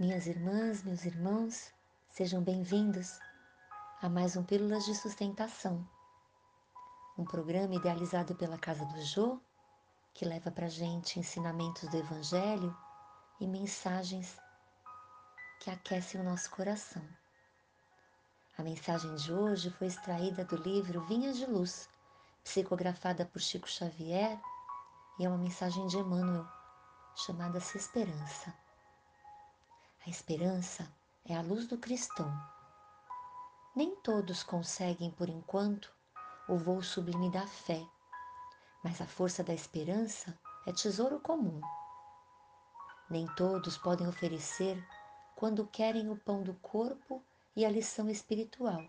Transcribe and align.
Minhas 0.00 0.26
irmãs, 0.26 0.82
meus 0.82 1.04
irmãos, 1.04 1.74
sejam 2.08 2.42
bem-vindos 2.42 3.18
a 4.00 4.08
mais 4.08 4.34
um 4.34 4.42
Pílulas 4.42 4.86
de 4.86 4.94
Sustentação, 4.94 5.86
um 7.18 7.24
programa 7.26 7.74
idealizado 7.74 8.34
pela 8.34 8.56
Casa 8.56 8.82
do 8.86 8.98
Jô 9.02 9.38
que 10.14 10.24
leva 10.24 10.50
para 10.50 10.70
gente 10.70 11.20
ensinamentos 11.20 11.86
do 11.90 11.98
Evangelho 11.98 12.74
e 13.38 13.46
mensagens 13.46 14.40
que 15.60 15.68
aquecem 15.68 16.18
o 16.18 16.24
nosso 16.24 16.50
coração. 16.50 17.06
A 18.56 18.62
mensagem 18.62 19.14
de 19.16 19.30
hoje 19.30 19.68
foi 19.72 19.88
extraída 19.88 20.46
do 20.46 20.56
livro 20.56 21.04
Vinhas 21.08 21.36
de 21.36 21.44
Luz, 21.44 21.90
psicografada 22.42 23.26
por 23.26 23.42
Chico 23.42 23.68
Xavier, 23.68 24.40
e 25.18 25.26
é 25.26 25.28
uma 25.28 25.36
mensagem 25.36 25.86
de 25.88 25.98
Emmanuel, 25.98 26.48
chamada-se 27.14 27.76
Esperança. 27.76 28.69
A 30.06 30.08
esperança 30.08 30.90
é 31.26 31.36
a 31.36 31.42
luz 31.42 31.66
do 31.66 31.76
cristão. 31.76 32.32
Nem 33.76 33.94
todos 33.96 34.42
conseguem, 34.42 35.10
por 35.10 35.28
enquanto, 35.28 35.92
o 36.48 36.56
voo 36.56 36.82
sublime 36.82 37.30
da 37.30 37.46
fé, 37.46 37.86
mas 38.82 39.02
a 39.02 39.06
força 39.06 39.44
da 39.44 39.52
esperança 39.52 40.38
é 40.66 40.72
tesouro 40.72 41.20
comum. 41.20 41.60
Nem 43.10 43.26
todos 43.34 43.76
podem 43.76 44.08
oferecer, 44.08 44.82
quando 45.36 45.66
querem 45.66 46.08
o 46.08 46.16
pão 46.16 46.42
do 46.42 46.54
corpo 46.54 47.22
e 47.54 47.66
a 47.66 47.70
lição 47.70 48.08
espiritual. 48.08 48.82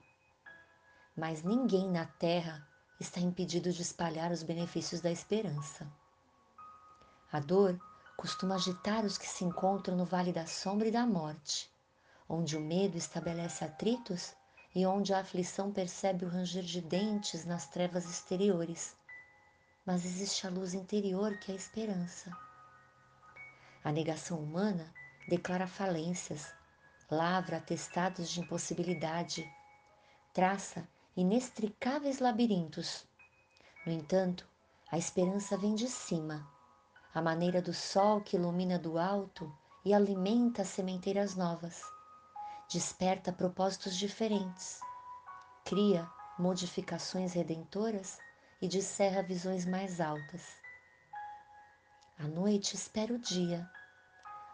Mas 1.17 1.43
ninguém 1.43 1.91
na 1.91 2.05
terra 2.05 2.65
está 3.01 3.19
impedido 3.19 3.69
de 3.69 3.81
espalhar 3.81 4.31
os 4.31 4.43
benefícios 4.43 5.01
da 5.01 5.11
esperança. 5.11 5.91
A 7.33 7.39
dor 7.41 7.77
costuma 8.21 8.53
agitar 8.53 9.03
os 9.03 9.17
que 9.17 9.27
se 9.27 9.43
encontram 9.43 9.97
no 9.97 10.05
vale 10.05 10.31
da 10.31 10.45
sombra 10.45 10.87
e 10.87 10.91
da 10.91 11.07
morte, 11.07 11.67
onde 12.29 12.55
o 12.55 12.61
medo 12.61 12.95
estabelece 12.95 13.65
atritos 13.65 14.35
e 14.75 14.85
onde 14.85 15.11
a 15.11 15.21
aflição 15.21 15.71
percebe 15.71 16.23
o 16.23 16.29
ranger 16.29 16.61
de 16.61 16.81
dentes 16.81 17.45
nas 17.45 17.67
trevas 17.67 18.07
exteriores. 18.07 18.95
Mas 19.83 20.05
existe 20.05 20.45
a 20.45 20.51
luz 20.51 20.75
interior 20.75 21.35
que 21.39 21.51
é 21.51 21.55
a 21.55 21.57
esperança. 21.57 22.31
A 23.83 23.91
negação 23.91 24.37
humana 24.37 24.93
declara 25.27 25.65
falências, 25.65 26.53
lavra 27.09 27.57
atestados 27.57 28.29
de 28.29 28.39
impossibilidade, 28.39 29.51
traça 30.31 30.87
inextricáveis 31.17 32.19
labirintos. 32.19 33.03
No 33.83 33.91
entanto, 33.91 34.47
a 34.91 34.97
esperança 34.99 35.57
vem 35.57 35.73
de 35.73 35.87
cima 35.87 36.47
à 37.13 37.21
maneira 37.21 37.61
do 37.61 37.73
sol 37.73 38.21
que 38.21 38.37
ilumina 38.37 38.79
do 38.79 38.97
alto 38.97 39.53
e 39.83 39.93
alimenta 39.93 40.61
as 40.61 40.69
sementeiras 40.69 41.35
novas, 41.35 41.81
desperta 42.69 43.33
propósitos 43.33 43.97
diferentes, 43.97 44.79
cria 45.65 46.09
modificações 46.39 47.33
redentoras 47.33 48.17
e 48.61 48.67
descerra 48.67 49.21
visões 49.21 49.65
mais 49.65 49.99
altas. 49.99 50.41
A 52.17 52.27
noite 52.27 52.75
espera 52.75 53.13
o 53.13 53.19
dia, 53.19 53.69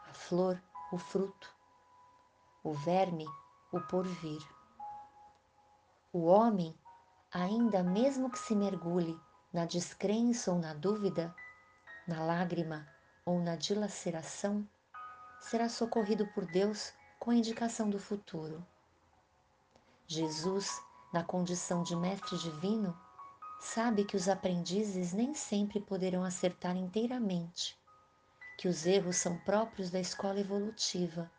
a 0.09 0.13
flor, 0.13 0.61
o 0.91 0.97
fruto, 0.97 1.53
o 2.63 2.73
verme, 2.73 3.25
o 3.71 3.81
porvir. 3.81 4.41
O 6.11 6.25
homem, 6.25 6.73
ainda 7.31 7.83
mesmo 7.83 8.29
que 8.29 8.39
se 8.39 8.55
mergulhe 8.55 9.19
na 9.51 9.65
descrença 9.65 10.51
ou 10.51 10.59
na 10.59 10.73
dúvida, 10.73 11.35
na 12.07 12.23
lágrima 12.23 12.87
ou 13.25 13.39
na 13.41 13.55
dilaceração, 13.55 14.67
será 15.41 15.67
socorrido 15.67 16.25
por 16.27 16.45
Deus 16.45 16.93
com 17.19 17.31
a 17.31 17.35
indicação 17.35 17.89
do 17.89 17.99
futuro. 17.99 18.65
Jesus, 20.07 20.81
na 21.11 21.23
condição 21.23 21.83
de 21.83 21.95
Mestre 21.95 22.37
Divino, 22.37 22.97
sabe 23.59 24.05
que 24.05 24.15
os 24.15 24.29
aprendizes 24.29 25.11
nem 25.11 25.33
sempre 25.33 25.81
poderão 25.81 26.23
acertar 26.23 26.77
inteiramente, 26.77 27.77
que 28.57 28.67
os 28.67 28.85
erros 28.85 29.17
são 29.17 29.37
próprios 29.39 29.89
da 29.89 29.99
escola 29.99 30.39
evolutiva 30.39 31.29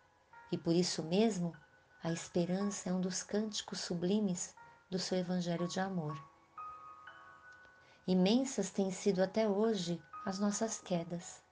e 0.52 0.58
por 0.58 0.74
isso 0.74 1.02
mesmo 1.02 1.54
a 2.02 2.12
esperança 2.12 2.90
é 2.90 2.92
um 2.92 3.00
dos 3.00 3.22
cânticos 3.22 3.80
sublimes 3.80 4.54
do 4.90 4.98
seu 4.98 5.18
Evangelho 5.18 5.66
de 5.66 5.80
amor. 5.80 6.16
Imensas 8.06 8.70
têm 8.70 8.90
sido 8.90 9.22
até 9.22 9.48
hoje 9.48 10.02
as 10.28 10.38
nossas 10.38 10.78
quedas, 10.78 11.42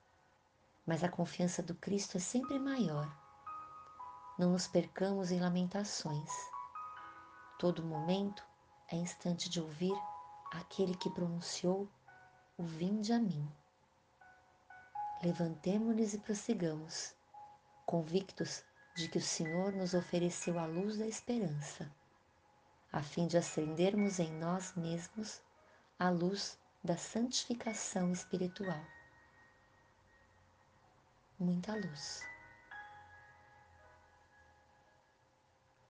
mas 0.84 1.02
a 1.02 1.08
confiança 1.08 1.62
do 1.62 1.74
Cristo 1.74 2.18
é 2.18 2.20
sempre 2.20 2.58
maior. 2.58 3.10
Não 4.38 4.52
nos 4.52 4.68
percamos 4.68 5.30
em 5.30 5.40
lamentações. 5.40 6.30
Todo 7.58 7.82
momento 7.82 8.44
é 8.92 8.96
instante 8.96 9.48
de 9.48 9.62
ouvir 9.62 9.94
aquele 10.52 10.94
que 10.94 11.08
pronunciou 11.08 11.88
o 12.58 12.64
vinde 12.64 13.14
a 13.14 13.18
mim. 13.18 13.50
Levantemo-nos 15.22 16.12
e 16.12 16.18
prossigamos, 16.18 17.14
convictos 17.86 18.62
de 18.94 19.08
que 19.08 19.16
o 19.16 19.22
Senhor 19.22 19.72
nos 19.72 19.94
ofereceu 19.94 20.58
a 20.58 20.66
luz 20.66 20.98
da 20.98 21.06
esperança, 21.06 21.90
a 22.92 23.02
fim 23.02 23.26
de 23.26 23.38
acendermos 23.38 24.18
em 24.18 24.30
nós 24.34 24.74
mesmos 24.76 25.40
a 25.98 26.10
luz 26.10 26.58
da 26.86 26.96
santificação 26.96 28.12
espiritual. 28.12 28.80
Muita 31.38 31.74
luz. 31.74 32.22